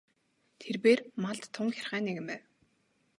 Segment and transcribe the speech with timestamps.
[0.61, 2.41] Тэрбээр малд тун гярхай нэгэн байв.